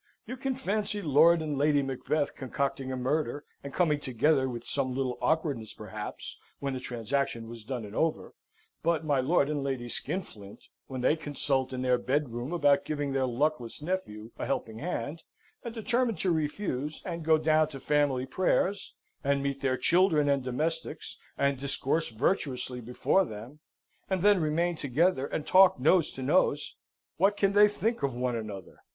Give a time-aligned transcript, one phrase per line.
[0.25, 4.95] You can fancy Lord and Lady Macbeth concocting a murder, and coming together with some
[4.95, 8.33] little awkwardness, perhaps, when the transaction was done and over;
[8.81, 13.27] but my Lord and Lady Skinflint, when they consult in their bedroom about giving their
[13.27, 15.21] luckless nephew a helping hand,
[15.63, 20.43] and determine to refuse, and go down to family prayers, and meet their children and
[20.43, 23.59] domestics, and discourse virtuously before them,
[24.09, 26.75] and then remain together, and talk nose to nose,
[27.17, 28.79] what can they think of one another?